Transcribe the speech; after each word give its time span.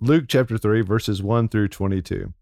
Luke 0.00 0.26
chapter 0.28 0.56
3, 0.56 0.82
verses 0.82 1.24
1 1.24 1.48
through 1.48 1.66
22. 1.66 2.32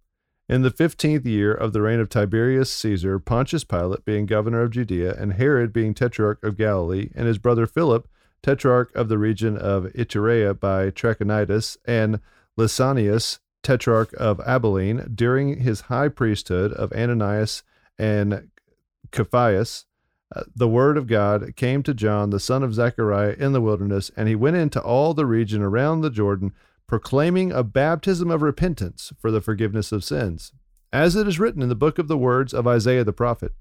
In 0.46 0.60
the 0.60 0.70
fifteenth 0.70 1.24
year 1.24 1.54
of 1.54 1.72
the 1.72 1.80
reign 1.80 2.00
of 2.00 2.10
Tiberius 2.10 2.70
Caesar, 2.70 3.18
Pontius 3.18 3.64
Pilate 3.64 4.04
being 4.04 4.26
governor 4.26 4.60
of 4.60 4.72
Judea, 4.72 5.14
and 5.14 5.32
Herod 5.32 5.72
being 5.72 5.94
tetrarch 5.94 6.42
of 6.44 6.58
Galilee, 6.58 7.08
and 7.14 7.26
his 7.26 7.38
brother 7.38 7.66
Philip, 7.66 8.08
tetrarch 8.42 8.94
of 8.94 9.08
the 9.08 9.16
region 9.16 9.56
of 9.56 9.84
Iturea 9.94 10.60
by 10.60 10.90
Trachonitis, 10.90 11.78
and 11.86 12.20
Lysanias, 12.58 13.38
tetrarch 13.62 14.12
of 14.18 14.38
Abilene, 14.40 15.10
during 15.14 15.60
his 15.60 15.82
high 15.82 16.08
priesthood 16.08 16.74
of 16.74 16.92
Ananias 16.92 17.62
and 17.98 18.50
Caiaphas, 19.12 19.86
uh, 20.34 20.42
the 20.54 20.68
word 20.68 20.98
of 20.98 21.06
God 21.06 21.56
came 21.56 21.82
to 21.84 21.94
John, 21.94 22.28
the 22.28 22.38
son 22.38 22.62
of 22.62 22.74
Zechariah, 22.74 23.34
in 23.38 23.54
the 23.54 23.62
wilderness, 23.62 24.10
and 24.14 24.28
he 24.28 24.34
went 24.34 24.56
into 24.56 24.82
all 24.82 25.14
the 25.14 25.24
region 25.24 25.62
around 25.62 26.02
the 26.02 26.10
Jordan, 26.10 26.52
proclaiming 26.86 27.52
a 27.52 27.62
baptism 27.62 28.30
of 28.30 28.42
repentance 28.42 29.12
for 29.18 29.30
the 29.30 29.40
forgiveness 29.40 29.92
of 29.92 30.04
sins. 30.04 30.52
As 30.92 31.16
it 31.16 31.26
is 31.26 31.38
written 31.38 31.62
in 31.62 31.68
the 31.68 31.74
book 31.74 31.98
of 31.98 32.08
the 32.08 32.18
words 32.18 32.54
of 32.54 32.66
Isaiah 32.66 33.04
the 33.04 33.12
prophet 33.12 33.52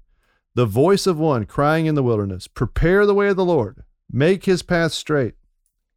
The 0.54 0.66
voice 0.66 1.06
of 1.06 1.18
one 1.18 1.44
crying 1.44 1.86
in 1.86 1.94
the 1.94 2.02
wilderness, 2.02 2.46
Prepare 2.46 3.06
the 3.06 3.14
way 3.14 3.28
of 3.28 3.36
the 3.36 3.44
Lord, 3.44 3.82
make 4.10 4.44
his 4.44 4.62
path 4.62 4.92
straight. 4.92 5.34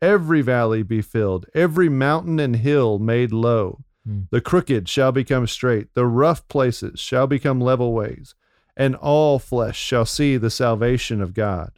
Every 0.02 0.42
valley 0.42 0.82
be 0.84 1.02
filled, 1.02 1.46
every 1.54 1.90
mountain 1.90 2.40
and 2.40 2.56
hill 2.56 3.00
made 3.00 3.32
low. 3.32 3.84
Hmm. 4.06 4.22
The 4.32 4.42
crooked 4.42 4.88
shall 4.88 5.12
become 5.12 5.46
straight, 5.46 5.94
the 5.94 6.08
rough 6.08 6.48
places 6.48 7.00
shall 7.00 7.28
become 7.28 7.60
level 7.60 7.94
ways 7.94 8.34
and 8.80 8.96
all 8.96 9.40
flesh 9.40 9.78
shall 9.78 10.06
see 10.06 10.38
the 10.38 10.50
salvation 10.50 11.22
of 11.22 11.34
God. 11.34 11.74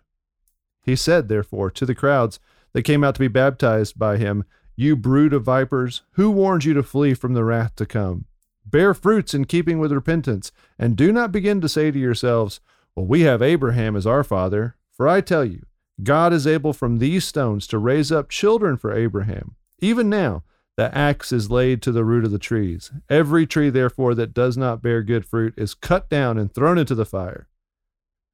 He 0.84 0.96
said, 0.96 1.28
therefore, 1.28 1.72
to 1.72 1.86
the 1.86 1.96
crowds 1.96 2.40
that 2.74 2.84
came 2.84 3.04
out 3.04 3.16
to 3.16 3.20
be 3.20 3.28
baptized 3.28 3.98
by 3.98 4.18
him, 4.18 4.46
You 4.82 4.96
brood 4.96 5.32
of 5.32 5.44
vipers, 5.44 6.02
who 6.14 6.32
warned 6.32 6.66
you 6.66 6.74
to 6.74 6.82
flee 6.82 7.14
from 7.14 7.36
the 7.36 7.44
wrath 7.44 7.76
to 7.76 7.86
come? 7.86 8.26
Bear 8.66 8.96
fruits 8.96 9.36
in 9.36 9.46
keeping 9.46 9.78
with 9.78 9.92
repentance, 9.92 10.52
and 10.80 10.98
do 10.98 11.12
not 11.12 11.32
begin 11.32 11.62
to 11.62 11.70
say 11.70 11.92
to 11.92 12.00
yourselves, 12.00 12.62
Well, 12.96 13.06
we 13.06 13.22
have 13.22 13.44
Abraham 13.44 13.96
as 13.96 14.08
our 14.08 14.24
father. 14.24 14.76
For 14.92 15.08
I 15.08 15.22
tell 15.22 15.46
you, 15.46 15.68
God 16.02 16.34
is 16.34 16.48
able 16.48 16.74
from 16.74 16.98
these 16.98 17.26
stones 17.26 17.68
to 17.68 17.78
raise 17.78 18.12
up 18.12 18.30
children 18.30 18.76
for 18.76 18.92
Abraham. 18.92 19.56
Even 19.82 20.10
now, 20.10 20.42
the 20.78 20.98
axe 20.98 21.32
is 21.32 21.52
laid 21.52 21.84
to 21.84 21.92
the 21.92 22.04
root 22.04 22.26
of 22.26 22.32
the 22.32 22.40
trees. 22.40 22.92
Every 23.08 23.46
tree, 23.46 23.70
therefore, 23.70 24.16
that 24.16 24.34
does 24.34 24.58
not 24.58 24.82
bear 24.82 25.04
good 25.04 25.28
fruit 25.28 25.54
is 25.58 25.76
cut 25.76 26.10
down 26.10 26.40
and 26.40 26.52
thrown 26.52 26.80
into 26.80 26.96
the 26.96 27.06
fire. 27.06 27.48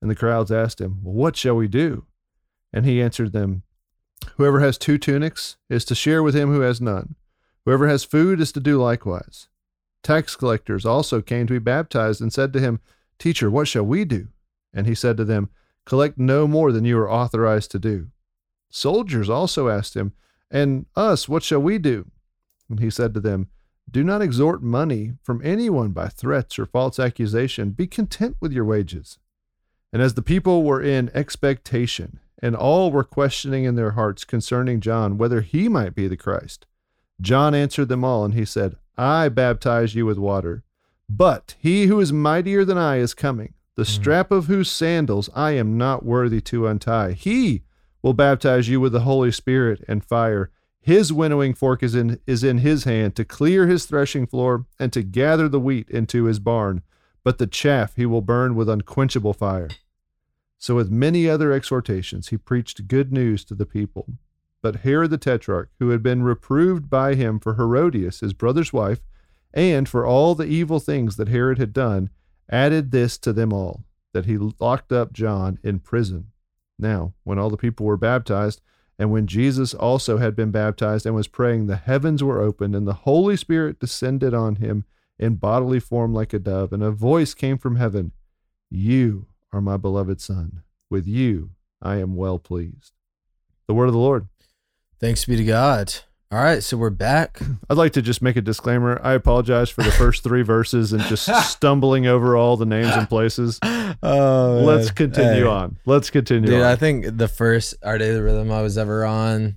And 0.01 0.09
the 0.09 0.15
crowds 0.15 0.49
asked 0.49 0.79
him, 0.79 1.01
Well, 1.03 1.13
what 1.13 1.35
shall 1.35 1.57
we 1.57 1.67
do? 1.67 2.05
And 2.71 2.85
he 2.85 3.01
answered 3.01 3.33
them, 3.33 3.63
Whoever 4.35 4.59
has 4.59 4.77
two 4.77 4.97
tunics 4.97 5.57
is 5.69 5.85
to 5.85 5.95
share 5.95 6.21
with 6.21 6.35
him 6.35 6.51
who 6.51 6.61
has 6.61 6.81
none. 6.81 7.15
Whoever 7.65 7.87
has 7.87 8.03
food 8.03 8.39
is 8.39 8.51
to 8.53 8.59
do 8.59 8.81
likewise. 8.81 9.47
Tax 10.03 10.35
collectors 10.35 10.85
also 10.85 11.21
came 11.21 11.47
to 11.47 11.53
be 11.53 11.59
baptized 11.59 12.21
and 12.21 12.31
said 12.31 12.53
to 12.53 12.59
him, 12.59 12.79
Teacher, 13.19 13.49
what 13.49 13.67
shall 13.67 13.83
we 13.83 14.05
do? 14.05 14.27
And 14.73 14.85
he 14.87 14.95
said 14.95 15.17
to 15.17 15.25
them, 15.25 15.49
Collect 15.85 16.17
no 16.17 16.47
more 16.47 16.71
than 16.71 16.85
you 16.85 16.97
are 16.99 17.09
authorized 17.09 17.71
to 17.71 17.79
do. 17.79 18.09
Soldiers 18.69 19.29
also 19.29 19.69
asked 19.69 19.95
him, 19.95 20.13
And 20.51 20.85
us, 20.95 21.27
what 21.27 21.43
shall 21.43 21.61
we 21.61 21.77
do? 21.77 22.11
And 22.69 22.79
he 22.79 22.89
said 22.89 23.13
to 23.13 23.19
them, 23.19 23.47
Do 23.89 24.03
not 24.03 24.21
extort 24.21 24.61
money 24.61 25.13
from 25.23 25.41
anyone 25.43 25.91
by 25.91 26.07
threats 26.09 26.59
or 26.59 26.65
false 26.65 26.99
accusation. 26.99 27.71
Be 27.71 27.87
content 27.87 28.37
with 28.39 28.51
your 28.51 28.65
wages. 28.65 29.17
And 29.91 30.01
as 30.01 30.13
the 30.13 30.21
people 30.21 30.63
were 30.63 30.81
in 30.81 31.09
expectation, 31.13 32.19
and 32.41 32.55
all 32.55 32.91
were 32.91 33.03
questioning 33.03 33.63
in 33.63 33.75
their 33.75 33.91
hearts 33.91 34.23
concerning 34.23 34.79
John 34.79 35.17
whether 35.17 35.41
he 35.41 35.67
might 35.67 35.95
be 35.95 36.07
the 36.07 36.17
Christ, 36.17 36.65
John 37.19 37.55
answered 37.55 37.89
them 37.89 38.03
all, 38.03 38.23
and 38.23 38.33
he 38.33 38.45
said, 38.45 38.75
I 38.97 39.29
baptize 39.29 39.95
you 39.95 40.05
with 40.05 40.17
water, 40.17 40.63
but 41.09 41.55
he 41.59 41.85
who 41.85 41.99
is 41.99 42.13
mightier 42.13 42.65
than 42.65 42.77
I 42.77 42.97
is 42.97 43.13
coming, 43.13 43.53
the 43.75 43.83
hmm. 43.83 43.89
strap 43.89 44.31
of 44.31 44.45
whose 44.45 44.69
sandals 44.69 45.29
I 45.35 45.51
am 45.51 45.77
not 45.77 46.05
worthy 46.05 46.41
to 46.41 46.67
untie. 46.67 47.13
He 47.13 47.63
will 48.01 48.13
baptize 48.13 48.69
you 48.69 48.79
with 48.79 48.93
the 48.93 49.01
Holy 49.01 49.31
Spirit 49.31 49.83
and 49.87 50.03
fire. 50.03 50.51
His 50.79 51.11
winnowing 51.11 51.53
fork 51.53 51.83
is 51.83 51.95
in, 51.95 52.19
is 52.25 52.43
in 52.43 52.59
his 52.59 52.85
hand 52.85 53.15
to 53.15 53.25
clear 53.25 53.67
his 53.67 53.85
threshing 53.85 54.25
floor 54.25 54.65
and 54.79 54.93
to 54.93 55.03
gather 55.03 55.49
the 55.49 55.59
wheat 55.59 55.89
into 55.89 56.25
his 56.25 56.39
barn, 56.39 56.83
but 57.23 57.39
the 57.39 57.47
chaff 57.47 57.95
he 57.95 58.05
will 58.05 58.21
burn 58.21 58.55
with 58.55 58.69
unquenchable 58.69 59.33
fire. 59.33 59.69
So, 60.57 60.75
with 60.75 60.89
many 60.89 61.29
other 61.29 61.51
exhortations, 61.51 62.29
he 62.29 62.37
preached 62.37 62.87
good 62.87 63.11
news 63.11 63.45
to 63.45 63.55
the 63.55 63.65
people. 63.65 64.07
But 64.61 64.77
Herod 64.77 65.11
the 65.11 65.17
Tetrarch, 65.17 65.69
who 65.79 65.89
had 65.89 66.01
been 66.01 66.23
reproved 66.23 66.89
by 66.89 67.13
him 67.13 67.39
for 67.39 67.55
Herodias, 67.55 68.21
his 68.21 68.33
brother's 68.33 68.73
wife, 68.73 69.01
and 69.53 69.87
for 69.87 70.05
all 70.05 70.35
the 70.35 70.47
evil 70.47 70.79
things 70.79 71.15
that 71.17 71.29
Herod 71.29 71.59
had 71.59 71.73
done, 71.73 72.09
added 72.49 72.91
this 72.91 73.17
to 73.19 73.33
them 73.33 73.53
all, 73.53 73.83
that 74.13 74.25
he 74.25 74.37
locked 74.37 74.91
up 74.91 75.13
John 75.13 75.59
in 75.63 75.79
prison. 75.79 76.31
Now, 76.79 77.13
when 77.23 77.37
all 77.37 77.49
the 77.49 77.57
people 77.57 77.85
were 77.85 77.97
baptized, 77.97 78.61
and 78.99 79.11
when 79.11 79.27
Jesus 79.27 79.75
also 79.75 80.17
had 80.17 80.35
been 80.35 80.51
baptized 80.51 81.05
and 81.05 81.13
was 81.13 81.27
praying, 81.27 81.67
the 81.67 81.75
heavens 81.75 82.23
were 82.23 82.41
opened, 82.41 82.75
and 82.75 82.87
the 82.87 82.93
Holy 82.93 83.37
Spirit 83.37 83.79
descended 83.79 84.33
on 84.33 84.55
him 84.55 84.85
in 85.19 85.35
bodily 85.35 85.79
form 85.79 86.13
like 86.13 86.33
a 86.33 86.39
dove, 86.39 86.73
and 86.73 86.83
a 86.83 86.91
voice 86.91 87.33
came 87.33 87.57
from 87.57 87.75
heaven 87.75 88.11
You 88.69 89.27
are 89.53 89.61
my 89.61 89.77
beloved 89.77 90.21
Son. 90.21 90.61
With 90.89 91.07
you 91.07 91.51
I 91.81 91.97
am 91.97 92.15
well 92.15 92.39
pleased. 92.39 92.93
The 93.67 93.73
word 93.73 93.85
of 93.87 93.93
the 93.93 93.99
Lord. 93.99 94.27
Thanks 94.99 95.25
be 95.25 95.35
to 95.35 95.43
God. 95.43 95.93
All 96.31 96.39
right, 96.43 96.61
so 96.63 96.75
we're 96.75 96.89
back. 96.89 97.39
I'd 97.69 97.77
like 97.77 97.93
to 97.93 98.01
just 98.01 98.21
make 98.21 98.35
a 98.35 98.41
disclaimer. 98.41 98.99
I 99.03 99.13
apologize 99.13 99.69
for 99.69 99.83
the 99.83 99.91
first 99.91 100.23
three 100.23 100.41
verses 100.43 100.91
and 100.91 101.01
just 101.03 101.25
stumbling 101.51 102.05
over 102.07 102.35
all 102.35 102.57
the 102.57 102.65
names 102.65 102.93
and 102.95 103.07
places. 103.07 103.59
Oh, 104.03 104.61
Let's 104.63 104.91
continue 104.91 105.43
Hey. 105.45 105.49
on. 105.49 105.77
Let's 105.85 106.09
continue 106.11 106.47
Dude, 106.51 106.59
on. 106.61 106.65
I 106.71 106.75
think 106.75 107.17
the 107.17 107.27
first 107.27 107.73
Our 107.83 107.97
the 107.97 108.21
Rhythm 108.21 108.51
I 108.51 108.61
was 108.61 108.77
ever 108.77 109.03
on, 109.05 109.55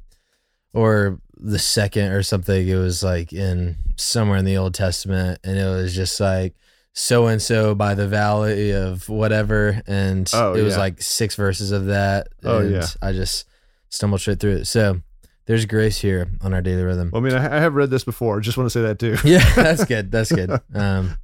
or 0.72 1.20
the 1.36 1.58
second 1.58 2.12
or 2.12 2.22
something, 2.22 2.66
it 2.66 2.76
was 2.76 3.02
like 3.02 3.32
in 3.34 3.76
somewhere 3.96 4.38
in 4.38 4.44
the 4.46 4.56
Old 4.56 4.72
Testament, 4.74 5.40
and 5.44 5.58
it 5.58 5.64
was 5.66 5.94
just 5.94 6.18
like 6.20 6.54
so 6.92 7.26
and 7.26 7.40
so 7.40 7.74
by 7.74 7.94
the 7.94 8.08
valley 8.08 8.72
of 8.72 9.08
whatever, 9.08 9.80
and 9.86 10.28
Oh, 10.34 10.54
it 10.54 10.62
was 10.62 10.74
yeah. 10.74 10.80
like 10.80 11.00
six 11.02 11.34
verses 11.36 11.70
of 11.72 11.86
that. 11.86 12.28
Oh, 12.44 12.58
and 12.58 12.72
yeah. 12.72 12.86
I 13.00 13.12
just 13.12 13.46
stumbled 13.88 14.20
straight 14.20 14.40
through 14.40 14.56
it. 14.56 14.64
So 14.66 15.00
there's 15.46 15.66
grace 15.66 15.98
here 15.98 16.28
on 16.42 16.52
Our 16.54 16.62
Daily 16.62 16.82
Rhythm. 16.82 17.10
well, 17.12 17.22
I 17.22 17.24
mean, 17.24 17.34
I, 17.34 17.60
have 17.60 17.74
read 17.74 17.90
this 17.90 18.04
before. 18.04 18.40
Just 18.40 18.56
want 18.56 18.66
to 18.66 18.70
say 18.70 18.82
that 18.82 18.98
too. 18.98 19.16
yeah, 19.28 19.54
that's 19.54 19.84
good. 19.84 20.10
That's 20.10 20.30
good. 20.32 20.50
Um, 20.74 21.18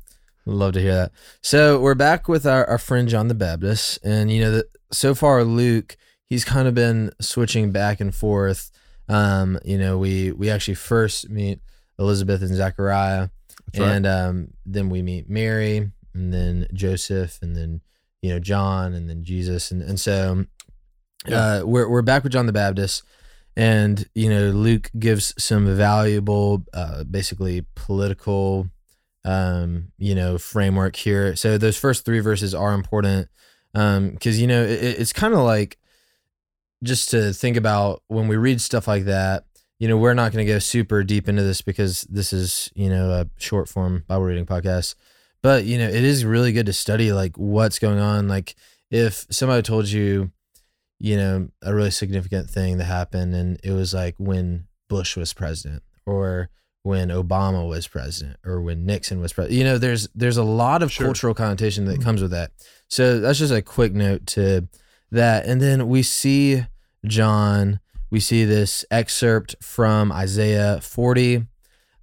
love 0.47 0.73
to 0.75 0.81
hear 0.81 0.95
that. 0.95 1.13
So 1.43 1.81
we're 1.81 1.95
back 1.95 2.29
with 2.29 2.47
our, 2.47 2.65
our 2.67 2.79
friend 2.79 3.09
John 3.09 3.29
the 3.29 3.35
Baptist, 3.35 3.99
and 4.05 4.31
you 4.31 4.41
know 4.41 4.51
that 4.53 4.67
so 4.93 5.15
far 5.15 5.43
Luke, 5.45 5.97
he's 6.25 6.45
kind 6.45 6.69
of 6.69 6.75
been 6.75 7.11
switching 7.21 7.73
back 7.73 8.01
and 8.01 8.15
forth. 8.15 8.71
Um, 9.09 9.59
you 9.65 9.79
know, 9.79 9.99
we 9.99 10.31
we 10.33 10.49
actually 10.51 10.75
first 10.75 11.29
meet 11.29 11.61
Elizabeth 11.99 12.43
and 12.43 12.55
Zechariah, 12.55 13.29
That's 13.67 13.81
right. 13.81 13.93
and 13.93 14.07
um, 14.07 14.49
then 14.65 14.91
we 14.91 15.03
meet 15.03 15.29
Mary, 15.29 15.91
and 16.15 16.33
then 16.33 16.67
Joseph, 16.73 17.39
and 17.43 17.57
then 17.57 17.81
you 18.23 18.31
know 18.31 18.39
John, 18.39 18.95
and 18.95 19.09
then 19.09 19.25
Jesus, 19.25 19.71
and 19.71 19.83
and 19.83 19.99
so 20.01 20.47
uh, 21.31 21.63
we're 21.65 21.89
we're 21.89 22.03
back 22.03 22.23
with 22.23 22.33
John 22.33 22.47
the 22.47 22.53
Baptist, 22.53 23.03
and 23.57 24.09
you 24.15 24.29
know 24.29 24.51
Luke 24.51 24.91
gives 24.99 25.35
some 25.43 25.75
valuable, 25.77 26.65
uh, 26.73 27.05
basically 27.05 27.65
political, 27.75 28.69
um, 29.25 29.93
you 29.99 30.15
know 30.15 30.39
framework 30.39 30.97
here. 30.97 31.37
So 31.37 31.59
those 31.59 31.77
first 31.77 32.05
three 32.05 32.21
verses 32.21 32.55
are 32.55 32.75
important 32.75 33.29
because 33.73 34.41
you 34.41 34.47
know 34.47 34.63
it, 34.63 34.81
it's 35.01 35.13
kind 35.13 35.35
of 35.35 35.41
like 35.41 35.79
just 36.83 37.11
to 37.11 37.33
think 37.33 37.57
about 37.57 38.03
when 38.09 38.29
we 38.29 38.37
read 38.37 38.61
stuff 38.61 38.87
like 38.87 39.05
that. 39.05 39.45
You 39.79 39.89
know, 39.89 39.97
we're 39.97 40.15
not 40.15 40.33
going 40.33 40.47
to 40.47 40.53
go 40.53 40.59
super 40.59 41.05
deep 41.05 41.29
into 41.29 41.43
this 41.43 41.61
because 41.61 42.03
this 42.03 42.33
is 42.33 42.71
you 42.75 42.89
know 42.89 43.11
a 43.11 43.27
short 43.39 43.69
form 43.69 44.05
Bible 44.07 44.25
reading 44.25 44.47
podcast. 44.47 44.95
But 45.43 45.65
you 45.65 45.79
know, 45.79 45.89
it 45.89 46.05
is 46.05 46.25
really 46.25 46.53
good 46.53 46.67
to 46.67 46.73
study 46.73 47.13
like 47.13 47.37
what's 47.37 47.79
going 47.79 47.99
on. 47.99 48.29
Like 48.29 48.55
if 48.91 49.27
somebody 49.31 49.63
told 49.63 49.89
you 49.89 50.33
you 50.99 51.17
know, 51.17 51.49
a 51.63 51.75
really 51.75 51.91
significant 51.91 52.49
thing 52.49 52.79
that 52.79 52.85
happened. 52.85 53.35
And 53.35 53.59
it 53.63 53.73
was 53.73 53.93
like 53.93 54.15
when 54.19 54.67
Bush 54.89 55.17
was 55.17 55.33
president 55.33 55.83
or 56.07 56.51
when 56.83 57.09
Obama 57.09 57.69
was 57.69 57.89
president 57.89 58.39
or 58.45 58.61
when 58.61 58.87
Nixon 58.87 59.21
was 59.21 59.33
president. 59.33 59.59
You 59.59 59.65
know, 59.65 59.79
there's 59.79 60.09
there's 60.15 60.37
a 60.37 60.45
lot 60.45 60.83
of 60.83 60.93
Sure. 60.93 61.07
cultural 61.07 61.35
connotation 61.35 61.85
that 61.87 61.95
mm-hmm. 61.95 62.03
comes 62.03 62.23
with 62.23 62.31
that. 62.31 62.53
So 62.89 63.21
that's 63.21 63.39
just 63.39 63.53
a 63.53 63.63
quick 63.63 63.93
note 63.93 64.27
to 64.29 64.69
that. 65.11 65.47
And 65.47 65.61
then 65.61 65.89
we 65.89 66.03
see 66.03 66.65
John, 67.05 67.81
we 68.11 68.21
see 68.21 68.45
this 68.45 68.85
excerpt 68.91 69.57
from 69.63 70.13
Isaiah 70.13 70.81
40. 70.81 71.47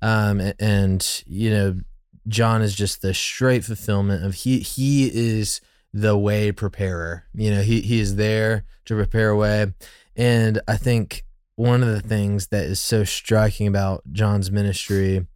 Um, 0.02 0.54
and 0.60 1.24
you 1.26 1.50
know, 1.50 1.80
John 2.28 2.62
is 2.62 2.76
just 2.76 3.02
the 3.02 3.14
straight 3.14 3.64
fulfillment 3.64 4.26
of 4.26 4.36
he 4.36 4.60
he 4.60 5.10
is 5.14 5.62
the 5.94 6.18
way 6.18 6.52
preparer. 6.52 7.26
You 7.34 7.52
know, 7.52 7.62
he 7.62 7.82
he 7.82 8.00
is 8.00 8.16
there 8.16 8.66
to 8.86 8.96
prepare 8.96 9.30
a 9.30 9.36
way. 9.36 9.74
And 10.16 10.62
I 10.68 10.78
think 10.78 11.24
one 11.56 11.84
of 11.84 11.90
the 11.90 12.02
things 12.02 12.48
that 12.48 12.66
is 12.66 12.80
so 12.80 13.04
striking 13.04 13.68
about 13.68 14.04
John's 14.12 14.52
ministry. 14.52 15.28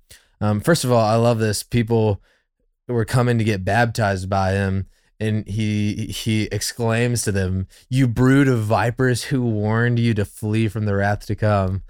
Um, 0.42 0.60
first 0.60 0.84
of 0.84 0.92
all, 0.92 1.04
I 1.04 1.16
love 1.16 1.40
this. 1.40 1.64
People 1.64 2.22
were 2.88 3.06
coming 3.06 3.38
to 3.38 3.44
get 3.44 3.66
baptized 3.66 4.30
by 4.30 4.54
him, 4.54 4.88
and 5.20 5.48
he 5.48 6.08
he 6.08 6.44
exclaims 6.52 7.24
to 7.24 7.32
them, 7.32 7.68
"You 7.90 8.08
brood 8.08 8.48
of 8.48 8.60
vipers, 8.64 9.26
who 9.26 9.42
warned 9.42 10.00
you 10.00 10.14
to 10.16 10.26
flee 10.26 10.68
from 10.68 10.86
the 10.86 10.96
wrath 10.96 11.26
to 11.28 11.36
come." 11.36 11.84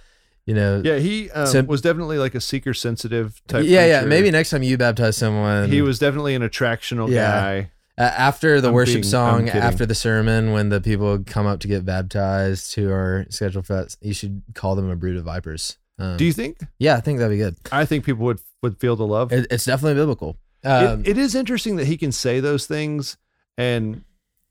You 0.45 0.53
know, 0.53 0.81
Yeah, 0.85 0.97
he 0.99 1.29
um, 1.31 1.45
So- 1.47 1.61
was 1.63 1.81
definitely 1.81 2.17
like 2.17 2.33
a 2.33 2.39
seeker 2.39 2.73
sensitive 2.73 3.41
type. 3.47 3.65
yeah, 3.65 3.85
yeah. 3.85 4.05
Maybe 4.05 4.31
next 4.31 4.49
time 4.51 4.63
you 4.63 4.77
baptize 4.77 5.17
someone, 5.17 5.69
he 5.69 5.81
was 5.81 5.99
definitely 5.99 6.35
an 6.35 6.41
attractional 6.41 7.09
Yeah. 7.09 7.31
guy. 7.31 7.71
After 7.97 8.61
the 8.61 8.67
I'm 8.69 8.73
worship 8.73 8.93
being- 9.01 9.03
song, 9.03 9.49
after 9.49 9.85
the 9.85 9.95
sermon, 9.95 10.51
when 10.53 10.69
the 10.69 10.79
people 10.79 11.19
come 11.25 11.47
up 11.47 11.59
to 11.61 11.67
get 11.67 11.83
baptized 11.83 12.75
who 12.75 12.89
are 12.91 13.25
scheduled 13.29 13.65
for 13.65 13.73
that, 13.73 13.95
you 14.01 14.13
should 14.13 14.43
call 14.53 14.75
them 14.75 14.89
a 14.89 14.95
brood 14.95 15.17
of 15.17 15.25
vipers. 15.25 15.77
Um, 15.99 16.15
Do 16.15 16.23
you 16.23 16.31
think? 16.31 16.59
yeah, 16.79 16.95
I 16.95 16.99
think 17.01 17.17
that'd 17.19 17.31
be 17.35 17.39
good. 17.39 17.55
I 17.71 17.85
think 17.85 18.05
people 18.05 18.23
would 18.25 18.39
would 18.63 18.79
feel 18.79 18.95
the 18.95 19.05
love. 19.05 19.33
It, 19.33 19.47
it's 19.51 19.65
definitely 19.65 19.95
biblical. 19.95 20.37
It- 20.67 20.87
Um, 20.87 21.03
it 21.05 21.17
is 21.17 21.33
interesting 21.35 21.75
that 21.77 21.87
he 21.87 21.97
can 21.97 22.11
say 22.11 22.39
those 22.39 22.65
things, 22.67 23.17
and 23.57 24.03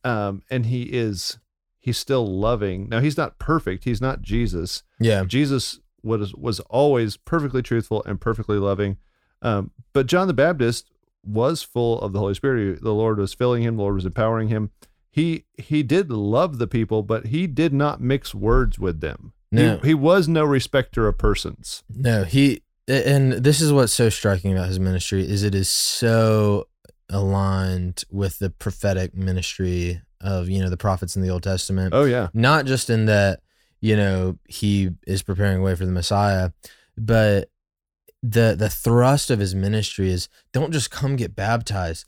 um, 0.05 0.43
and 0.51 0.67
he 0.67 0.83
is 0.85 1.39
he's 1.79 1.99
still 1.99 2.27
loving. 2.27 2.89
Now 2.89 3.01
he's 3.01 3.17
not 3.17 3.39
perfect. 3.39 3.85
He's 3.85 4.01
not 4.01 4.23
Jesus. 4.23 4.83
yeah, 5.01 5.25
Jesus 5.25 5.81
was 6.03 6.35
was 6.35 6.61
always 6.61 7.17
perfectly 7.17 7.63
truthful 7.63 8.03
and 8.07 8.21
perfectly 8.21 8.59
loving. 8.59 8.97
Um, 9.43 9.71
but 9.93 10.07
John 10.07 10.27
the 10.29 10.35
Baptist 10.35 10.91
was 11.25 11.63
full 11.63 12.01
of 12.01 12.13
the 12.13 12.21
Holy 12.21 12.35
Spirit. 12.35 12.83
The 12.83 12.95
Lord 12.95 13.19
was 13.19 13.35
filling 13.35 13.63
him. 13.63 13.77
The 13.77 13.83
Lord 13.83 13.97
was 13.97 14.07
empowering 14.07 14.49
him. 14.49 14.71
He 15.11 15.45
he 15.59 15.83
did 15.83 16.11
love 16.11 16.59
the 16.59 16.67
people, 16.69 17.03
but 17.03 17.27
he 17.29 17.47
did 17.47 17.73
not 17.73 18.01
mix 18.01 18.35
words 18.35 18.79
with 18.79 19.01
them. 19.01 19.33
No. 19.51 19.79
He, 19.79 19.89
he 19.89 19.95
was 19.95 20.29
no 20.29 20.45
respecter 20.45 21.07
of 21.09 21.19
persons. 21.19 21.83
no, 21.89 22.25
he, 22.25 22.63
and 22.89 23.33
this 23.33 23.61
is 23.61 23.73
what's 23.73 23.93
so 23.93 24.09
striking 24.09 24.53
about 24.53 24.69
his 24.69 24.81
ministry 24.81 25.29
is 25.29 25.43
it 25.43 25.55
is 25.55 25.69
so 25.69 26.69
aligned 27.09 28.05
with 28.11 28.39
the 28.39 28.51
prophetic 28.51 29.15
ministry 29.15 30.01
of 30.21 30.49
you 30.49 30.61
know 30.61 30.71
the 30.71 30.77
prophets 30.77 31.17
in 31.17 31.23
the 31.23 31.31
Old 31.31 31.43
Testament. 31.43 31.95
Oh 31.95 32.05
yeah, 32.05 32.29
not 32.33 32.67
just 32.67 32.91
in 32.91 33.07
that 33.07 33.41
you 33.81 33.97
know 33.97 34.39
he 34.49 34.91
is 35.07 35.23
preparing 35.23 35.59
a 35.59 35.63
way 35.63 35.75
for 35.75 35.87
the 35.87 35.93
messiah 35.93 36.51
but 36.97 37.51
the 38.23 38.57
the 38.59 38.71
thrust 38.71 39.31
of 39.31 39.39
his 39.39 39.55
ministry 39.55 40.11
is 40.11 40.29
don't 40.53 40.73
just 40.73 40.91
come 40.91 41.17
get 41.17 41.37
baptized 41.37 42.07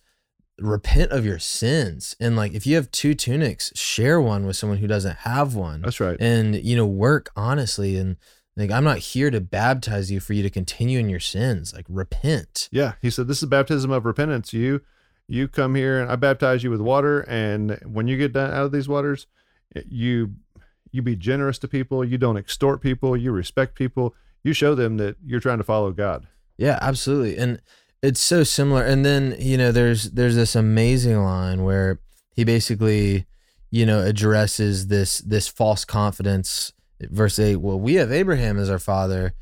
repent 0.58 1.12
of 1.12 1.24
your 1.24 1.38
sins 1.38 2.16
and 2.18 2.34
like 2.34 2.52
if 2.52 2.66
you 2.66 2.74
have 2.74 2.90
two 2.90 3.14
tunics 3.14 3.72
share 3.76 4.20
one 4.20 4.44
with 4.44 4.56
someone 4.56 4.78
who 4.78 4.88
doesn't 4.88 5.18
have 5.18 5.54
one 5.54 5.82
that's 5.82 6.00
right. 6.00 6.16
and 6.20 6.56
you 6.56 6.74
know 6.74 6.86
work 6.86 7.30
honestly 7.36 7.96
and 7.96 8.16
like 8.58 8.70
i'm 8.70 8.84
not 8.84 8.98
here 8.98 9.30
to 9.30 9.40
baptize 9.40 10.10
you 10.10 10.20
for 10.20 10.34
you 10.34 10.42
to 10.42 10.50
continue 10.50 10.98
in 10.98 11.08
your 11.08 11.20
sins 11.20 11.72
like 11.72 11.86
repent 11.88 12.68
Yeah, 12.72 12.94
he 13.00 13.10
said 13.10 13.28
this 13.28 13.42
is 13.42 13.48
baptism 13.48 13.90
of 13.90 14.04
repentance. 14.04 14.52
You 14.52 14.82
you 15.26 15.46
come 15.46 15.74
here 15.74 16.00
and 16.00 16.10
I 16.10 16.16
baptize 16.16 16.64
you 16.64 16.70
with 16.70 16.80
water 16.80 17.20
and 17.20 17.78
when 17.84 18.08
you 18.08 18.16
get 18.16 18.32
done 18.32 18.50
out 18.50 18.64
of 18.64 18.72
these 18.72 18.88
waters, 18.88 19.26
you 19.88 20.34
you 20.90 21.02
be 21.02 21.16
generous 21.16 21.58
to 21.58 21.68
people, 21.68 22.04
you 22.04 22.16
don't 22.16 22.38
extort 22.38 22.80
people, 22.80 23.16
you 23.16 23.30
respect 23.30 23.74
people, 23.74 24.14
you 24.42 24.52
show 24.54 24.74
them 24.74 24.96
that 24.96 25.16
you're 25.24 25.40
trying 25.40 25.58
to 25.58 25.64
follow 25.64 25.92
God. 25.92 26.26
Yeah, 26.56 26.78
absolutely. 26.80 27.36
And 27.36 27.60
it's 28.02 28.20
so 28.20 28.42
similar. 28.42 28.82
And 28.82 29.04
then, 29.04 29.36
you 29.38 29.58
know, 29.58 29.70
there's 29.70 30.10
there's 30.12 30.36
this 30.36 30.56
amazing 30.56 31.22
line 31.22 31.62
where 31.62 32.00
he 32.34 32.44
basically, 32.44 33.26
you 33.70 33.84
know, 33.84 34.00
addresses 34.00 34.86
this 34.86 35.18
this 35.18 35.46
false 35.46 35.84
confidence. 35.84 36.72
Verse 37.00 37.38
8, 37.38 37.56
well, 37.56 37.78
we 37.78 37.94
have 37.94 38.10
Abraham 38.10 38.58
as 38.58 38.70
our 38.70 38.78
father. 38.78 39.34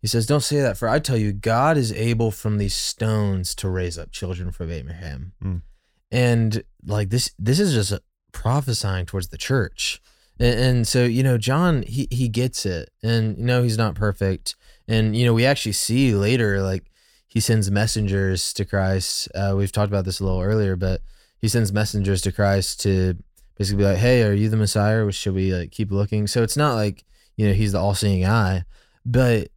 He 0.00 0.06
says, 0.06 0.26
Don't 0.26 0.42
say 0.42 0.60
that, 0.60 0.76
for 0.76 0.88
I 0.88 0.98
tell 0.98 1.16
you, 1.16 1.32
God 1.32 1.76
is 1.76 1.92
able 1.92 2.30
from 2.30 2.58
these 2.58 2.74
stones 2.74 3.54
to 3.56 3.68
raise 3.68 3.98
up 3.98 4.12
children 4.12 4.52
from 4.52 4.70
Abraham. 4.70 5.32
Mm. 5.42 5.62
And 6.10 6.62
like 6.86 7.10
this 7.10 7.34
this 7.38 7.58
is 7.60 7.74
just 7.74 8.00
prophesying 8.32 9.06
towards 9.06 9.28
the 9.28 9.38
church. 9.38 10.00
And, 10.38 10.60
and 10.60 10.88
so, 10.88 11.04
you 11.04 11.22
know, 11.22 11.36
John, 11.38 11.82
he 11.82 12.06
he 12.10 12.28
gets 12.28 12.64
it. 12.64 12.90
And 13.02 13.38
you 13.38 13.44
know, 13.44 13.62
he's 13.62 13.78
not 13.78 13.94
perfect. 13.94 14.54
And 14.86 15.16
you 15.16 15.24
know, 15.26 15.34
we 15.34 15.44
actually 15.44 15.72
see 15.72 16.14
later, 16.14 16.62
like 16.62 16.90
he 17.26 17.40
sends 17.40 17.70
messengers 17.70 18.52
to 18.54 18.64
Christ. 18.64 19.28
Uh, 19.34 19.54
we've 19.56 19.72
talked 19.72 19.90
about 19.90 20.04
this 20.04 20.20
a 20.20 20.24
little 20.24 20.40
earlier, 20.40 20.76
but 20.76 21.02
he 21.40 21.48
sends 21.48 21.72
messengers 21.72 22.22
to 22.22 22.32
Christ 22.32 22.80
to 22.82 23.16
basically 23.58 23.82
be 23.82 23.88
like, 23.90 23.98
"Hey, 23.98 24.22
are 24.22 24.32
you 24.32 24.48
the 24.48 24.56
Messiah? 24.56 25.04
Or 25.04 25.12
should 25.12 25.34
we 25.34 25.52
like 25.52 25.70
keep 25.70 25.90
looking?" 25.90 26.26
So 26.26 26.42
it's 26.42 26.56
not 26.56 26.74
like 26.74 27.04
you 27.36 27.46
know 27.46 27.54
he's 27.54 27.72
the 27.72 27.78
all-seeing 27.78 28.24
eye, 28.24 28.64
but 29.04 29.48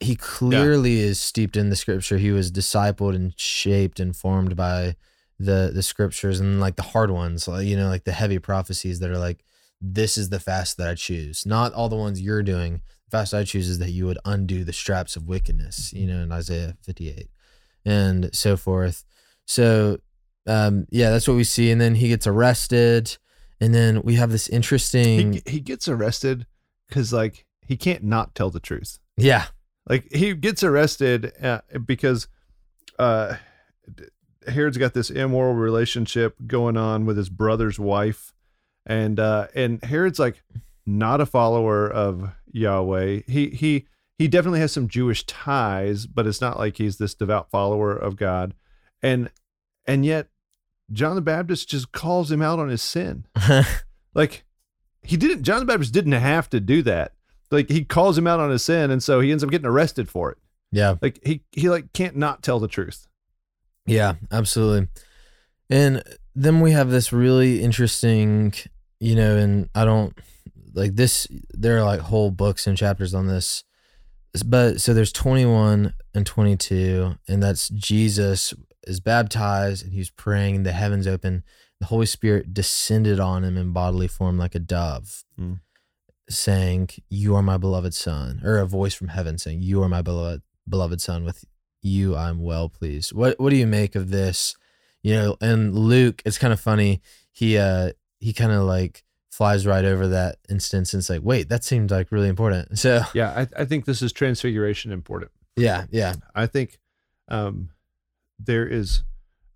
he 0.00 0.16
clearly 0.16 0.98
is 0.98 1.20
steeped 1.20 1.56
in 1.56 1.70
the 1.70 1.76
Scripture. 1.76 2.18
He 2.18 2.30
was 2.30 2.50
discipled 2.50 3.14
and 3.14 3.38
shaped 3.38 4.00
and 4.00 4.14
formed 4.14 4.56
by 4.56 4.96
the 5.38 5.70
the 5.74 5.82
Scriptures 5.82 6.40
and 6.40 6.60
like 6.60 6.76
the 6.76 6.82
hard 6.82 7.10
ones, 7.10 7.48
like 7.48 7.66
you 7.66 7.76
know, 7.76 7.88
like 7.88 8.04
the 8.04 8.12
heavy 8.12 8.38
prophecies 8.38 9.00
that 9.00 9.10
are 9.10 9.18
like, 9.18 9.44
"This 9.80 10.18
is 10.18 10.28
the 10.28 10.40
fast 10.40 10.76
that 10.76 10.88
I 10.88 10.94
choose," 10.94 11.46
not 11.46 11.72
all 11.72 11.88
the 11.88 11.96
ones 11.96 12.20
you're 12.20 12.42
doing 12.42 12.82
fast 13.10 13.34
I 13.34 13.44
choose 13.44 13.68
is 13.68 13.78
that 13.78 13.90
you 13.90 14.06
would 14.06 14.18
undo 14.24 14.64
the 14.64 14.72
straps 14.72 15.16
of 15.16 15.26
wickedness, 15.26 15.92
you 15.92 16.06
mm-hmm. 16.06 16.16
know, 16.16 16.22
in 16.22 16.32
Isaiah 16.32 16.76
58 16.82 17.28
and 17.84 18.34
so 18.34 18.56
forth. 18.56 19.04
So, 19.46 19.98
um, 20.46 20.86
yeah, 20.90 21.10
that's 21.10 21.28
what 21.28 21.36
we 21.36 21.44
see. 21.44 21.70
And 21.70 21.80
then 21.80 21.94
he 21.96 22.08
gets 22.08 22.26
arrested. 22.26 23.16
And 23.60 23.74
then 23.74 24.02
we 24.02 24.14
have 24.14 24.30
this 24.30 24.48
interesting, 24.48 25.34
He 25.34 25.42
he 25.46 25.60
gets 25.60 25.86
arrested 25.86 26.46
cuz 26.90 27.12
like 27.12 27.44
he 27.66 27.76
can't 27.76 28.02
not 28.02 28.34
tell 28.34 28.50
the 28.50 28.60
truth. 28.60 28.98
yeah, 29.16 29.46
Like 29.88 30.10
he 30.12 30.34
gets 30.34 30.62
arrested 30.62 31.32
uh, 31.42 31.60
because 31.84 32.26
uh 32.98 33.36
Herod's 34.46 34.78
got 34.78 34.94
this 34.94 35.10
immoral 35.10 35.54
relationship 35.54 36.36
going 36.46 36.76
on 36.78 37.04
with 37.04 37.16
his 37.18 37.28
brother's 37.28 37.78
wife 37.78 38.32
and 38.86 39.20
uh 39.20 39.48
and 39.54 39.84
Herod's 39.84 40.18
like 40.18 40.42
not 40.86 41.20
a 41.20 41.26
follower 41.26 41.86
of 41.88 42.30
Yahweh. 42.50 43.20
He 43.26 43.50
he 43.50 43.86
he 44.18 44.26
definitely 44.28 44.60
has 44.60 44.72
some 44.72 44.88
Jewish 44.88 45.24
ties, 45.26 46.06
but 46.06 46.26
it's 46.26 46.40
not 46.40 46.58
like 46.58 46.78
he's 46.78 46.96
this 46.96 47.14
devout 47.14 47.50
follower 47.50 47.92
of 47.94 48.16
God. 48.16 48.54
And 49.02 49.30
and 49.86 50.04
yet 50.04 50.28
John 50.92 51.14
the 51.14 51.20
Baptist 51.22 51.68
just 51.68 51.92
calls 51.92 52.30
him 52.30 52.42
out 52.42 52.58
on 52.58 52.68
his 52.68 52.82
sin. 52.82 53.26
Like 54.12 54.44
he 55.02 55.16
didn't 55.16 55.44
John 55.44 55.60
the 55.60 55.66
Baptist 55.66 55.94
didn't 55.94 56.12
have 56.12 56.50
to 56.50 56.58
do 56.58 56.82
that. 56.82 57.12
Like 57.52 57.68
he 57.70 57.84
calls 57.84 58.18
him 58.18 58.26
out 58.26 58.40
on 58.40 58.50
his 58.50 58.64
sin 58.64 58.90
and 58.90 59.00
so 59.02 59.20
he 59.20 59.30
ends 59.30 59.44
up 59.44 59.50
getting 59.50 59.68
arrested 59.68 60.08
for 60.08 60.32
it. 60.32 60.38
yeah, 60.72 60.96
Like 61.00 61.20
he 61.24 61.42
he 61.52 61.70
like 61.70 61.92
can't 61.92 62.16
not 62.16 62.42
tell 62.42 62.58
the 62.58 62.66
truth. 62.66 63.06
yeah, 63.86 64.14
absolutely. 64.32 64.88
And 65.68 66.02
then 66.34 66.60
we 66.60 66.72
have 66.72 66.90
this 66.90 67.12
really 67.12 67.62
interesting, 67.62 68.52
you 68.98 69.14
know, 69.14 69.36
and 69.36 69.68
I 69.76 69.84
don't 69.84 70.12
like 70.74 70.96
this, 70.96 71.28
there 71.50 71.78
are 71.78 71.84
like 71.84 72.00
whole 72.00 72.30
books 72.32 72.66
and 72.66 72.76
chapters 72.76 73.14
on 73.14 73.28
this. 73.28 73.62
But 74.44 74.80
so 74.80 74.92
there's 74.94 75.12
21 75.12 75.94
and 76.14 76.26
22, 76.26 77.14
and 77.28 77.42
that's 77.42 77.68
Jesus 77.68 78.54
is 78.86 79.00
baptized 79.00 79.84
and 79.84 79.92
he's 79.92 80.10
praying, 80.10 80.56
and 80.56 80.66
the 80.66 80.72
heavens 80.72 81.06
open. 81.06 81.42
The 81.80 81.86
Holy 81.86 82.06
Spirit 82.06 82.52
descended 82.52 83.18
on 83.20 83.42
him 83.44 83.56
in 83.56 83.72
bodily 83.72 84.08
form 84.08 84.36
like 84.38 84.54
a 84.54 84.58
dove, 84.58 85.24
Hmm. 85.36 85.54
saying, 86.28 86.90
You 87.08 87.34
are 87.36 87.42
my 87.42 87.56
beloved 87.56 87.94
son, 87.94 88.40
or 88.44 88.58
a 88.58 88.66
voice 88.66 88.94
from 88.94 89.08
heaven 89.08 89.38
saying, 89.38 89.62
You 89.62 89.82
are 89.82 89.88
my 89.88 90.02
beloved 90.02 90.42
beloved 90.68 91.00
son. 91.00 91.24
With 91.24 91.44
you 91.82 92.14
I'm 92.16 92.42
well 92.42 92.68
pleased. 92.68 93.12
What 93.12 93.38
what 93.40 93.50
do 93.50 93.56
you 93.56 93.66
make 93.66 93.94
of 93.94 94.10
this? 94.10 94.56
You 95.02 95.14
know, 95.14 95.36
and 95.40 95.74
Luke, 95.78 96.22
it's 96.26 96.38
kind 96.38 96.52
of 96.52 96.60
funny. 96.60 97.00
He 97.32 97.56
uh 97.56 97.92
he 98.18 98.32
kind 98.32 98.52
of 98.52 98.64
like 98.64 99.02
flies 99.32 99.66
right 99.66 99.84
over 99.86 100.08
that 100.08 100.36
instance 100.50 100.92
and 100.92 101.00
it's 101.00 101.08
like, 101.08 101.22
wait, 101.22 101.48
that 101.48 101.64
seemed 101.64 101.90
like 101.90 102.12
really 102.12 102.28
important. 102.28 102.78
So 102.78 103.02
Yeah, 103.14 103.30
I, 103.56 103.62
I 103.62 103.64
think 103.64 103.86
this 103.86 104.02
is 104.02 104.12
transfiguration 104.12 104.92
important. 104.92 105.30
yeah, 105.56 105.86
yeah. 105.90 106.14
I 106.34 106.46
think 106.46 106.78
um, 107.28 107.70
there 108.42 108.66
is 108.66 109.02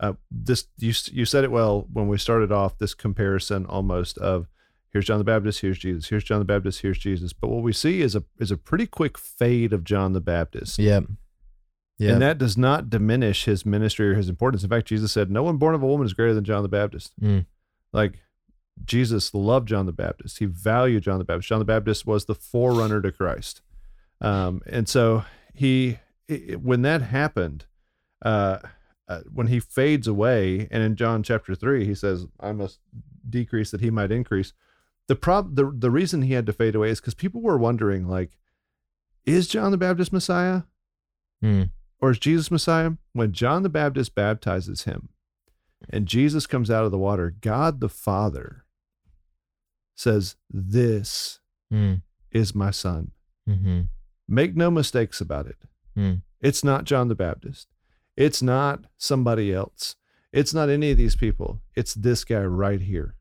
uh, 0.00 0.14
this. 0.30 0.66
You 0.78 0.92
you 1.12 1.24
said 1.24 1.44
it 1.44 1.50
well 1.50 1.86
when 1.92 2.08
we 2.08 2.18
started 2.18 2.50
off. 2.52 2.78
This 2.78 2.94
comparison 2.94 3.64
almost 3.66 4.18
of 4.18 4.46
here's 4.90 5.06
John 5.06 5.18
the 5.18 5.24
Baptist, 5.24 5.60
here's 5.60 5.78
Jesus, 5.78 6.08
here's 6.08 6.24
John 6.24 6.38
the 6.38 6.44
Baptist, 6.44 6.80
here's 6.82 6.98
Jesus. 6.98 7.32
But 7.32 7.48
what 7.48 7.62
we 7.62 7.72
see 7.72 8.00
is 8.00 8.14
a 8.14 8.24
is 8.38 8.50
a 8.50 8.56
pretty 8.56 8.86
quick 8.86 9.16
fade 9.18 9.72
of 9.72 9.84
John 9.84 10.12
the 10.12 10.20
Baptist, 10.20 10.78
Yep. 10.78 11.04
Yeah. 11.98 12.12
and 12.14 12.22
that 12.22 12.38
does 12.38 12.56
not 12.58 12.90
diminish 12.90 13.44
his 13.44 13.64
ministry 13.64 14.10
or 14.10 14.14
his 14.14 14.28
importance. 14.28 14.64
In 14.64 14.70
fact, 14.70 14.88
Jesus 14.88 15.12
said, 15.12 15.30
"No 15.30 15.42
one 15.44 15.56
born 15.58 15.74
of 15.74 15.82
a 15.82 15.86
woman 15.86 16.04
is 16.06 16.12
greater 16.12 16.34
than 16.34 16.44
John 16.44 16.62
the 16.62 16.68
Baptist." 16.68 17.12
Mm. 17.20 17.46
Like 17.92 18.18
Jesus 18.84 19.32
loved 19.32 19.68
John 19.68 19.86
the 19.86 19.92
Baptist. 19.92 20.38
He 20.38 20.46
valued 20.46 21.04
John 21.04 21.18
the 21.18 21.24
Baptist. 21.24 21.48
John 21.48 21.60
the 21.60 21.64
Baptist 21.64 22.04
was 22.06 22.24
the 22.24 22.34
forerunner 22.34 23.00
to 23.00 23.12
Christ. 23.12 23.62
Um, 24.20 24.62
and 24.66 24.88
so 24.88 25.24
he, 25.54 25.98
i- 26.28 26.56
when 26.60 26.82
that 26.82 27.02
happened, 27.02 27.66
uh, 28.24 28.58
uh, 29.08 29.20
when 29.32 29.48
he 29.48 29.60
fades 29.60 30.06
away, 30.08 30.66
and 30.70 30.82
in 30.82 30.96
John 30.96 31.22
chapter 31.22 31.54
three, 31.54 31.84
he 31.84 31.94
says, 31.94 32.26
I 32.40 32.52
must 32.52 32.78
decrease 33.28 33.70
that 33.70 33.80
he 33.80 33.90
might 33.90 34.10
increase. 34.12 34.52
the 35.08 35.14
prob 35.16 35.54
the 35.56 35.70
the 35.76 35.90
reason 35.90 36.22
he 36.22 36.32
had 36.32 36.46
to 36.46 36.52
fade 36.52 36.74
away 36.74 36.88
is 36.90 37.00
because 37.00 37.14
people 37.14 37.42
were 37.42 37.58
wondering 37.58 38.08
like, 38.08 38.38
is 39.26 39.48
John 39.48 39.70
the 39.70 39.76
Baptist 39.78 40.12
Messiah 40.12 40.62
Hmm. 41.42 41.64
or 42.00 42.10
is 42.12 42.18
Jesus 42.18 42.50
Messiah? 42.50 42.92
When 43.12 43.32
John 43.32 43.62
the 43.62 43.68
Baptist 43.68 44.14
baptizes 44.14 44.84
him, 44.84 45.10
and 45.90 46.06
Jesus 46.06 46.46
comes 46.46 46.70
out 46.70 46.84
of 46.86 46.90
the 46.90 46.98
water, 46.98 47.34
God 47.40 47.80
the 47.80 47.88
Father 47.90 48.64
says, 49.94 50.36
"This 50.50 51.40
Hmm. 51.70 51.94
is 52.30 52.54
my 52.54 52.70
son." 52.70 53.12
Mm-hmm. 53.48 53.80
Make 54.26 54.56
no 54.56 54.70
mistakes 54.70 55.20
about 55.20 55.46
it. 55.46 55.58
Hmm. 55.94 56.14
It's 56.40 56.64
not 56.64 56.84
John 56.84 57.08
the 57.08 57.14
Baptist. 57.14 57.68
It's 58.16 58.42
not 58.42 58.84
somebody 58.96 59.52
else. 59.52 59.96
It's 60.32 60.54
not 60.54 60.68
any 60.68 60.90
of 60.90 60.96
these 60.96 61.16
people. 61.16 61.60
It's 61.74 61.94
this 61.94 62.24
guy 62.24 62.42
right 62.44 62.80
here. 62.80 63.14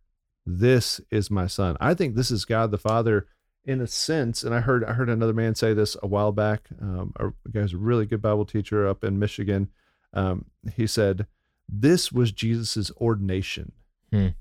This 0.46 1.00
is 1.12 1.30
my 1.32 1.48
son. 1.48 1.78
I 1.80 1.94
think 1.94 2.16
this 2.16 2.32
is 2.32 2.46
God 2.46 2.72
the 2.72 2.78
Father 2.78 3.28
in 3.66 3.80
a 3.82 3.88
sense. 3.88 4.44
And 4.44 4.54
I 4.54 4.60
heard 4.60 4.84
I 4.84 4.94
heard 4.94 5.10
another 5.10 5.34
man 5.34 5.56
say 5.56 5.74
this 5.74 5.96
a 6.04 6.08
while 6.08 6.32
back. 6.32 6.68
Um, 6.82 7.14
a 7.20 7.32
guy's 7.50 7.74
a 7.74 7.78
really 7.78 8.06
good 8.06 8.22
Bible 8.22 8.46
teacher 8.46 8.88
up 8.88 9.04
in 9.04 9.20
Michigan. 9.20 9.70
Um, 10.14 10.46
he 10.76 10.86
said, 10.86 11.28
"This 11.70 12.12
was 12.12 12.32
Jesus's 12.32 12.92
ordination." 13.00 13.72
And 14.12 14.36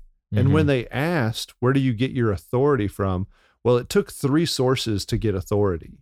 Mm-hmm. 0.45 0.53
when 0.53 0.65
they 0.65 0.87
asked, 0.87 1.53
"Where 1.59 1.73
do 1.73 1.79
you 1.79 1.93
get 1.93 2.11
your 2.11 2.31
authority 2.31 2.87
from?" 2.87 3.27
Well, 3.63 3.77
it 3.77 3.87
took 3.87 4.11
three 4.11 4.45
sources 4.45 5.05
to 5.05 5.17
get 5.17 5.35
authority. 5.35 5.99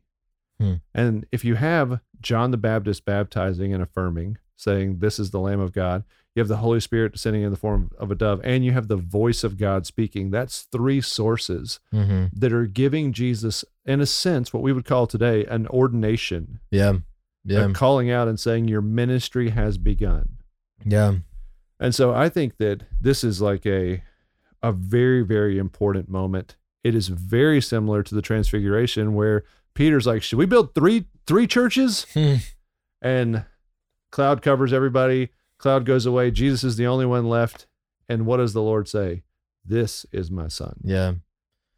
Hmm. 0.59 0.75
And 0.95 1.25
if 1.31 1.45
you 1.45 1.55
have 1.55 1.99
John 2.21 2.51
the 2.51 2.57
Baptist 2.57 3.05
baptizing 3.05 3.73
and 3.73 3.83
affirming, 3.83 4.37
saying, 4.61 4.99
This 4.99 5.19
is 5.19 5.31
the 5.31 5.39
Lamb 5.39 5.59
of 5.59 5.71
God, 5.73 6.03
you 6.35 6.39
have 6.41 6.47
the 6.47 6.57
Holy 6.57 6.79
Spirit 6.79 7.13
descending 7.13 7.41
in 7.43 7.51
the 7.51 7.57
form 7.57 7.89
of 7.97 8.11
a 8.11 8.15
dove, 8.15 8.39
and 8.43 8.63
you 8.63 8.71
have 8.71 8.87
the 8.87 8.95
voice 8.95 9.43
of 9.43 9.57
God 9.57 9.85
speaking, 9.85 10.29
that's 10.31 10.61
three 10.71 11.01
sources 11.01 11.79
Mm-hmm. 11.93 12.25
that 12.39 12.53
are 12.53 12.65
giving 12.67 13.11
Jesus, 13.13 13.65
in 13.85 13.99
a 14.01 14.05
sense, 14.05 14.53
what 14.53 14.63
we 14.63 14.71
would 14.73 14.85
call 14.85 15.07
today 15.07 15.45
an 15.45 15.67
ordination, 15.67 16.59
Yeah. 16.69 16.93
Yeah. 17.43 17.69
calling 17.73 18.11
out 18.11 18.27
and 18.27 18.39
saying, 18.39 18.67
Your 18.67 18.81
ministry 18.81 19.49
has 19.49 19.77
begun. 19.77 20.37
Yeah. 20.85 21.15
And 21.79 21.95
so 21.95 22.13
I 22.13 22.29
think 22.29 22.57
that 22.57 22.83
this 23.01 23.23
is 23.23 23.41
like 23.41 23.65
a 23.65 24.03
a 24.63 24.71
very 24.71 25.23
very 25.23 25.57
important 25.57 26.07
moment. 26.07 26.55
It 26.83 26.93
is 26.93 27.07
very 27.07 27.59
similar 27.61 28.03
to 28.03 28.13
the 28.13 28.21
transfiguration 28.21 29.15
where 29.15 29.43
Peter's 29.73 30.05
like, 30.05 30.21
"Should 30.21 30.37
we 30.37 30.45
build 30.45 30.75
three 30.75 31.05
three 31.25 31.47
churches?" 31.47 32.05
Hmm. 32.13 32.35
And 33.01 33.45
cloud 34.11 34.41
covers 34.41 34.73
everybody. 34.73 35.29
Cloud 35.57 35.85
goes 35.85 36.05
away. 36.05 36.31
Jesus 36.31 36.63
is 36.63 36.75
the 36.75 36.87
only 36.87 37.05
one 37.05 37.27
left. 37.27 37.67
And 38.09 38.25
what 38.25 38.37
does 38.37 38.53
the 38.53 38.61
Lord 38.61 38.87
say? 38.87 39.23
This 39.65 40.05
is 40.11 40.29
my 40.29 40.47
son. 40.47 40.79
Yeah. 40.83 41.13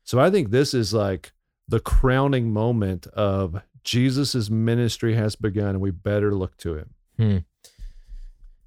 So 0.03 0.19
I 0.19 0.29
think 0.29 0.49
this 0.49 0.73
is 0.73 0.93
like 0.93 1.31
the 1.67 1.79
crowning 1.79 2.51
moment 2.51 3.07
of 3.07 3.61
Jesus's 3.83 4.49
ministry 4.49 5.15
has 5.15 5.35
begun 5.35 5.69
and 5.69 5.81
we 5.81 5.91
better 5.91 6.33
look 6.33 6.57
to 6.57 6.75
him. 6.75 6.93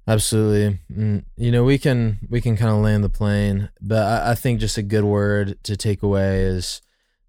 Absolutely. 0.07 0.79
Mm, 0.91 1.25
you 1.35 1.51
know, 1.51 1.65
we 1.65 1.77
can 1.77 2.19
we 2.29 2.39
can 2.39 2.55
kind 2.55 2.71
of 2.71 2.77
land 2.77 3.03
the 3.03 3.09
plane, 3.09 3.69
but 3.81 4.03
I, 4.03 4.31
I 4.31 4.35
think 4.35 4.61
just 4.61 4.77
a 4.77 4.81
good 4.81 5.03
word 5.03 5.57
to 5.63 5.75
take 5.75 6.01
away 6.01 6.43
is, 6.43 6.81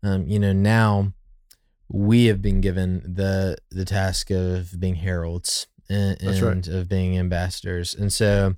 um, 0.02 0.28
you 0.28 0.38
know, 0.38 0.52
now 0.52 1.12
we 1.88 2.26
have 2.26 2.40
been 2.40 2.61
given 2.61 3.02
the 3.04 3.57
the 3.71 3.85
task 3.85 4.30
of 4.30 4.78
being 4.78 4.97
heralds 4.97 5.66
and, 5.90 6.16
That's 6.21 6.40
right. 6.40 6.66
of 6.68 6.88
being 6.88 7.18
ambassadors, 7.18 7.95
and 7.95 8.12
so 8.12 8.54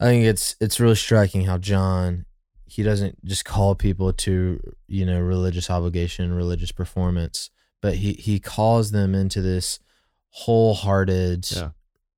I 0.00 0.04
think 0.06 0.24
it's 0.24 0.56
it's 0.60 0.80
really 0.80 0.96
striking 0.96 1.44
how 1.44 1.58
John 1.58 2.26
he 2.66 2.82
doesn't 2.82 3.24
just 3.24 3.44
call 3.44 3.74
people 3.74 4.12
to 4.12 4.60
you 4.88 5.06
know 5.06 5.20
religious 5.20 5.70
obligation, 5.70 6.32
religious 6.34 6.72
performance, 6.72 7.50
but 7.80 7.96
he 7.96 8.14
he 8.14 8.40
calls 8.40 8.90
them 8.90 9.14
into 9.14 9.40
this 9.40 9.78
wholehearted 10.30 11.46
Yeah. 11.50 11.70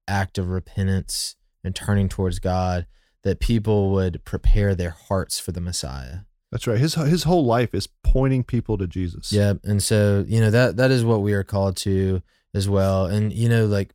act 0.08 0.38
of 0.38 0.48
repentance 0.48 1.36
and 1.62 1.74
turning 1.74 2.08
towards 2.08 2.38
God 2.38 2.86
that 3.22 3.40
people 3.40 3.90
would 3.90 4.24
prepare 4.24 4.74
their 4.74 4.90
hearts 4.90 5.38
for 5.38 5.52
the 5.52 5.60
Messiah. 5.60 6.20
That's 6.52 6.66
right. 6.66 6.78
His 6.78 6.94
his 6.94 7.24
whole 7.24 7.44
life 7.44 7.74
is 7.74 7.88
pointing 8.04 8.44
people 8.44 8.78
to 8.78 8.86
Jesus. 8.86 9.32
Yeah, 9.32 9.54
and 9.64 9.82
so 9.82 10.24
you 10.26 10.40
know 10.40 10.50
that 10.50 10.76
that 10.76 10.90
is 10.90 11.04
what 11.04 11.22
we 11.22 11.32
are 11.34 11.44
called 11.44 11.76
to 11.78 12.22
as 12.54 12.68
well. 12.68 13.06
And 13.06 13.32
you 13.32 13.48
know, 13.48 13.66
like 13.66 13.92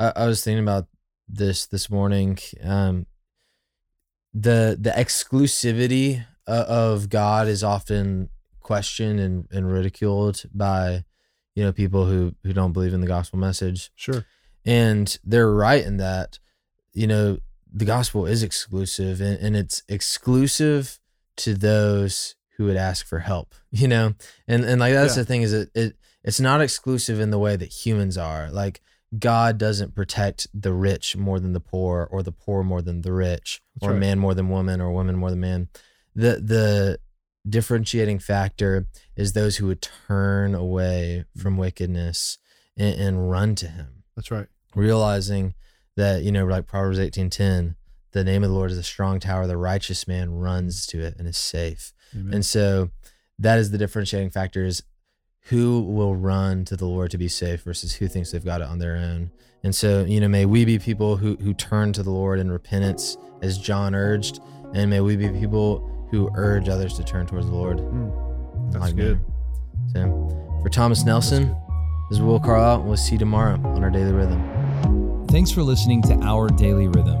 I, 0.00 0.12
I 0.16 0.26
was 0.26 0.42
thinking 0.42 0.62
about 0.62 0.86
this 1.28 1.66
this 1.66 1.88
morning. 1.90 2.38
Um, 2.64 3.06
the 4.32 4.76
the 4.80 4.90
exclusivity 4.90 6.24
uh, 6.46 6.64
of 6.68 7.08
God 7.08 7.48
is 7.48 7.62
often 7.64 8.28
questioned 8.60 9.18
and, 9.20 9.48
and 9.50 9.70
ridiculed 9.72 10.42
by 10.54 11.04
you 11.54 11.64
know 11.64 11.72
people 11.72 12.06
who 12.06 12.34
who 12.44 12.52
don't 12.52 12.72
believe 12.72 12.94
in 12.94 13.00
the 13.00 13.06
gospel 13.06 13.38
message. 13.38 13.90
Sure. 13.96 14.24
and 14.64 15.18
they're 15.24 15.52
right 15.52 15.84
in 15.84 15.96
that 15.96 16.38
you 16.92 17.06
know 17.06 17.38
the 17.72 17.84
gospel 17.84 18.26
is 18.26 18.42
exclusive 18.42 19.20
and, 19.20 19.38
and 19.40 19.56
it's 19.56 19.82
exclusive 19.88 20.98
to 21.36 21.54
those 21.54 22.34
who 22.56 22.64
would 22.66 22.76
ask 22.76 23.06
for 23.06 23.20
help 23.20 23.54
you 23.70 23.88
know 23.88 24.14
and 24.46 24.64
and 24.64 24.80
like 24.80 24.92
that's 24.92 25.16
Yeah. 25.16 25.22
the 25.22 25.26
thing 25.26 25.42
is 25.42 25.52
it, 25.52 25.70
it 25.74 25.96
it's 26.22 26.40
not 26.40 26.60
exclusive 26.60 27.18
in 27.20 27.30
the 27.30 27.38
way 27.38 27.56
that 27.56 27.72
humans 27.86 28.18
are 28.18 28.50
like 28.50 28.80
god 29.18 29.58
doesn't 29.58 29.94
protect 29.94 30.46
the 30.54 30.72
rich 30.72 31.16
more 31.16 31.40
than 31.40 31.52
the 31.52 31.60
poor 31.60 32.06
or 32.10 32.22
the 32.22 32.32
poor 32.32 32.62
more 32.62 32.80
than 32.82 33.02
the 33.02 33.12
rich 33.12 33.60
That's 33.74 33.88
or 33.88 33.90
right. 33.92 33.98
man 34.00 34.18
more 34.18 34.34
than 34.34 34.48
woman 34.48 34.80
or 34.80 34.92
woman 34.92 35.16
more 35.16 35.30
than 35.30 35.40
man 35.40 35.68
the 36.14 36.40
the 36.40 36.98
differentiating 37.48 38.18
factor 38.18 38.86
is 39.16 39.32
those 39.32 39.56
who 39.56 39.66
would 39.66 39.82
turn 39.82 40.54
away 40.54 41.24
from 41.36 41.56
wickedness 41.56 42.38
and, 42.76 42.94
and 43.00 43.30
run 43.30 43.54
to 43.56 43.66
him 43.68 44.04
That's 44.14 44.30
right. 44.30 44.46
realizing 44.74 45.54
that 45.96 46.22
you 46.22 46.30
know 46.30 46.44
like 46.46 46.66
proverbs 46.66 46.98
18.10 46.98 47.74
the 48.12 48.22
name 48.24 48.44
of 48.44 48.50
the 48.50 48.54
lord 48.54 48.70
is 48.70 48.78
a 48.78 48.82
strong 48.82 49.18
tower 49.18 49.46
the 49.46 49.56
righteous 49.56 50.06
man 50.06 50.30
runs 50.30 50.86
to 50.86 51.00
it 51.00 51.16
and 51.18 51.26
is 51.26 51.36
safe 51.38 51.92
Amen. 52.14 52.34
and 52.34 52.46
so 52.46 52.90
that 53.38 53.58
is 53.58 53.70
the 53.70 53.78
differentiating 53.78 54.30
factor 54.30 54.64
is 54.64 54.82
who 55.44 55.80
will 55.82 56.14
run 56.14 56.64
to 56.66 56.76
the 56.76 56.84
lord 56.86 57.10
to 57.10 57.18
be 57.18 57.28
safe 57.28 57.62
versus 57.62 57.94
who 57.94 58.06
thinks 58.08 58.30
they've 58.32 58.44
got 58.44 58.60
it 58.60 58.66
on 58.68 58.78
their 58.78 58.96
own 58.96 59.30
and 59.64 59.74
so 59.74 60.04
you 60.04 60.20
know 60.20 60.28
may 60.28 60.44
we 60.46 60.64
be 60.64 60.78
people 60.78 61.16
who 61.16 61.36
who 61.36 61.52
turn 61.54 61.92
to 61.92 62.02
the 62.02 62.10
lord 62.10 62.38
in 62.38 62.50
repentance 62.50 63.16
as 63.42 63.58
john 63.58 63.94
urged 63.94 64.40
and 64.74 64.88
may 64.90 65.00
we 65.00 65.16
be 65.16 65.28
people 65.30 65.86
who 66.10 66.30
urge 66.34 66.68
others 66.68 66.94
to 66.96 67.02
turn 67.04 67.26
towards 67.26 67.46
the 67.46 67.52
lord 67.54 67.78
Mm, 67.78 68.72
that's 68.72 68.84
like 68.84 68.96
good. 68.96 69.20
manner. 69.94 70.10
so 70.12 70.58
for 70.62 70.68
thomas 70.68 71.04
nelson 71.04 71.48
this 72.10 72.18
is 72.18 72.22
will 72.22 72.38
carlisle 72.40 72.82
we'll 72.82 72.96
see 72.96 73.12
you 73.12 73.18
tomorrow 73.18 73.54
on 73.64 73.82
our 73.82 73.90
daily 73.90 74.12
rhythm 74.12 74.46
Thanks 75.28 75.52
for 75.52 75.62
listening 75.62 76.02
to 76.02 76.14
Our 76.24 76.48
Daily 76.48 76.88
Rhythm. 76.88 77.20